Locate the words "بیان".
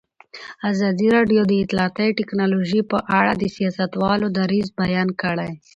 4.81-5.09